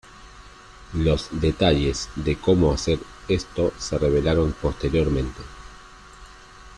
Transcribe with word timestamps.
Los 0.93 1.27
detalles 1.39 2.09
de 2.15 2.35
cómo 2.35 2.73
hacer 2.73 2.97
esto 3.27 3.71
se 3.77 3.99
revelaron 3.99 4.51
posteriormente. 4.59 5.41